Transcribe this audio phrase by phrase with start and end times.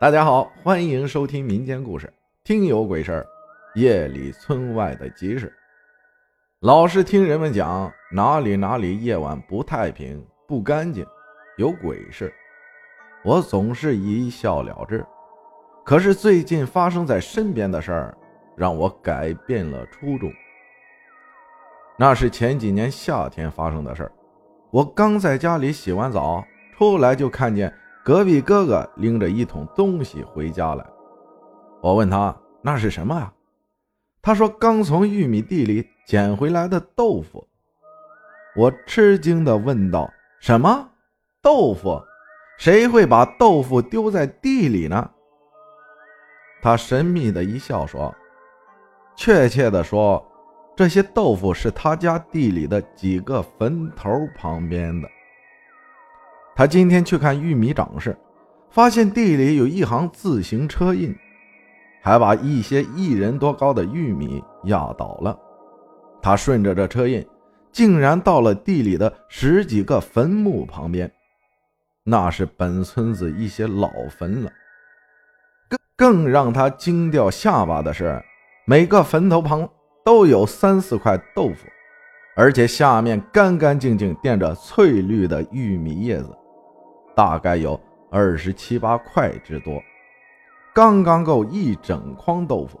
[0.00, 2.10] 大家好，欢迎收听民间故事。
[2.42, 3.26] 听有鬼事儿，
[3.74, 5.54] 夜里村外的集市。
[6.60, 11.04] 老是听人们讲哪里哪里夜晚不太平、不干净，
[11.58, 12.32] 有鬼事，
[13.22, 15.04] 我总是一笑了之。
[15.84, 18.18] 可是最近发生在身边的事儿，
[18.56, 20.32] 让我改变了初衷。
[21.98, 24.12] 那是前几年夏天发生的事儿。
[24.70, 26.42] 我刚在家里洗完澡
[26.78, 27.70] 出来，就看见。
[28.02, 30.84] 隔壁哥哥拎着一桶东西回家来，
[31.82, 33.32] 我问他那是什么啊？
[34.22, 37.46] 他说刚从玉米地里捡回来的豆腐。
[38.56, 40.90] 我吃惊地问道：“什么
[41.40, 42.02] 豆腐？
[42.58, 45.10] 谁会把豆腐丢在地里呢？”
[46.60, 48.14] 他神秘的一笑说
[49.14, 50.26] ：“确切地说，
[50.76, 55.08] 这些豆腐是他家地里的几个坟头旁边的。”
[56.60, 58.14] 他今天去看玉米长势，
[58.68, 61.16] 发现地里有一行自行车印，
[62.02, 65.34] 还把一些一人多高的玉米压倒了。
[66.20, 67.26] 他顺着这车印，
[67.72, 71.10] 竟然到了地里的十几个坟墓旁边，
[72.04, 73.88] 那是本村子一些老
[74.18, 74.52] 坟了。
[75.66, 78.22] 更更让他惊掉下巴的是，
[78.66, 79.66] 每个坟头旁
[80.04, 81.66] 都有三四块豆腐，
[82.36, 86.36] 而且下面干干净净垫着翠绿的玉米叶子。
[87.20, 87.78] 大概有
[88.10, 89.78] 二十七八块之多，
[90.72, 92.80] 刚刚够一整筐豆腐。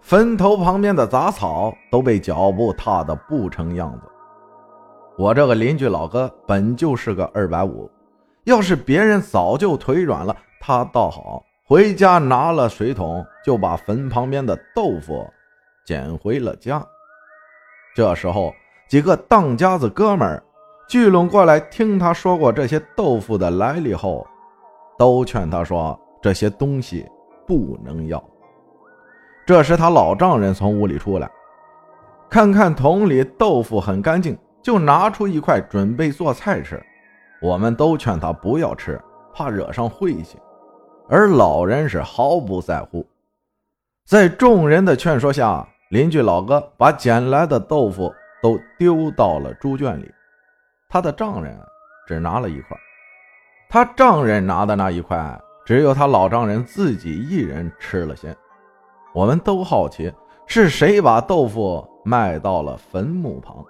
[0.00, 4.10] 坟头旁边的杂草都被脚步踏得不成样子。
[5.16, 7.88] 我这个邻居老哥本就是个二百五，
[8.46, 15.24] 要是别人早就腿软了，他倒好，回家拿了水桶就把坟旁边的豆腐
[15.86, 16.84] 捡回了家。
[17.94, 18.52] 这时候，
[18.88, 20.42] 几个当家子哥们儿。
[20.92, 24.26] 聚拢过来听他说过这些豆腐的来历后，
[24.98, 27.08] 都劝他说这些东西
[27.46, 28.22] 不能要。
[29.46, 31.30] 这时他老丈人从屋里出来，
[32.28, 36.78] 看看桶里豆腐很干净，就拿出一块准备做菜吃。
[37.40, 39.00] 我们都劝他不要吃，
[39.32, 40.36] 怕惹上晦气，
[41.08, 43.02] 而老人是毫不在乎。
[44.06, 48.12] 在众人的劝说下，邻居老哥把捡来的豆腐
[48.42, 50.12] 都丢到了猪圈里。
[50.92, 51.58] 他的丈人
[52.06, 52.76] 只拿了一块，
[53.66, 58.36] 他丈人拿的那一块，只有他老丈人自己一人吃了先。
[59.14, 60.12] 我们都好奇
[60.46, 63.64] 是谁把豆腐卖到了坟墓旁。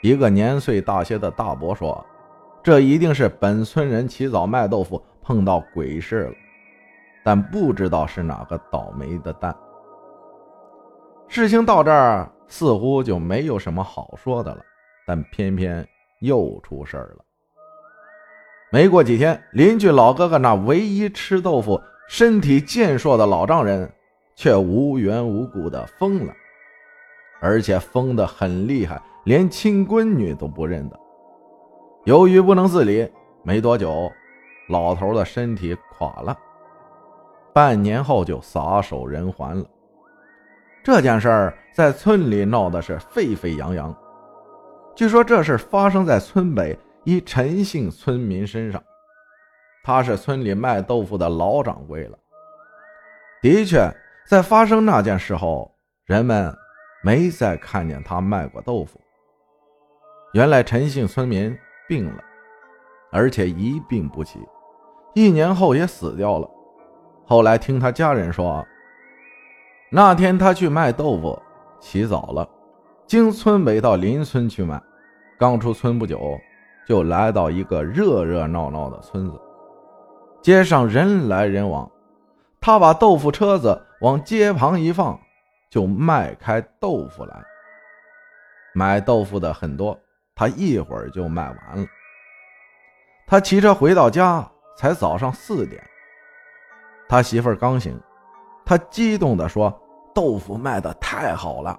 [0.00, 2.06] 一个年岁大些的大伯说
[2.62, 6.34] ：“这一定是本村人起早卖豆腐碰到鬼事了，
[7.24, 9.52] 但不知道是哪个倒霉的蛋。”
[11.26, 14.62] 事情到这儿似乎就没有什么好说的了，
[15.04, 15.84] 但偏偏。
[16.22, 17.24] 又出事儿了。
[18.70, 21.78] 没过几天，邻居老哥哥那唯一吃豆腐、
[22.08, 23.92] 身体健硕的老丈人，
[24.34, 26.32] 却无缘无故的疯了，
[27.40, 30.98] 而且疯得很厉害，连亲闺女都不认得。
[32.04, 33.06] 由于不能自理，
[33.42, 34.10] 没多久，
[34.68, 36.38] 老头的身体垮了，
[37.52, 39.66] 半年后就撒手人寰了。
[40.82, 43.94] 这件事儿在村里闹的是沸沸扬扬。
[44.94, 48.82] 据说这事发生在村北一陈姓村民身上，
[49.82, 52.18] 他是村里卖豆腐的老掌柜了。
[53.40, 53.90] 的确，
[54.26, 56.54] 在发生那件事后，人们
[57.02, 59.00] 没再看见他卖过豆腐。
[60.34, 61.56] 原来陈姓村民
[61.88, 62.22] 病了，
[63.10, 64.38] 而且一病不起，
[65.14, 66.48] 一年后也死掉了。
[67.26, 68.64] 后来听他家人说，
[69.90, 71.40] 那天他去卖豆腐，
[71.80, 72.48] 起早了。
[73.06, 74.80] 经村北到邻村去卖，
[75.38, 76.38] 刚出村不久，
[76.86, 79.38] 就来到一个热热闹闹的村子，
[80.40, 81.90] 街上人来人往。
[82.60, 85.18] 他把豆腐车子往街旁一放，
[85.68, 87.42] 就卖开豆腐来。
[88.72, 89.98] 买豆腐的很多，
[90.34, 91.86] 他一会儿就卖完了。
[93.26, 95.82] 他骑车回到家，才早上四点。
[97.08, 98.00] 他媳妇儿刚醒，
[98.64, 99.76] 他激动地说
[100.14, 101.78] ：“豆腐卖的太好了。”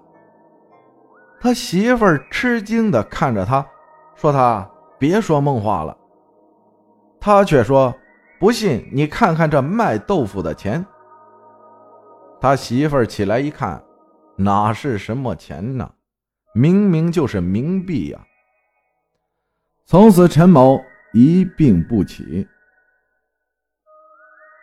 [1.43, 3.67] 他媳妇儿吃惊地看着他，
[4.15, 4.65] 说：“他
[4.97, 5.97] 别说梦话了。”
[7.19, 7.93] 他却说
[8.39, 10.85] ：“不信你看看这卖豆腐的钱。”
[12.39, 13.83] 他媳妇儿起来一看，
[14.37, 15.91] 哪是什么钱呢？
[16.53, 18.25] 明明就是冥币呀！
[19.85, 20.81] 从此陈某
[21.11, 22.47] 一病不起。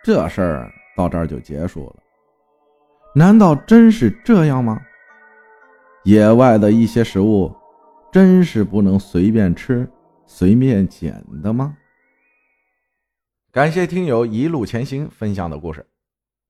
[0.03, 1.97] 这事儿到这儿就结束了。
[3.15, 4.81] 难道真是这样吗？
[6.05, 7.55] 野外的一些食物，
[8.11, 9.88] 真是不能随便吃、
[10.26, 11.76] 随便捡的吗？
[13.52, 15.87] 感谢听友一路前行分享的故事，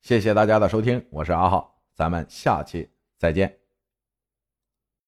[0.02, 2.88] 谢谢大家的收听，我是阿浩，咱们下期
[3.18, 3.59] 再见。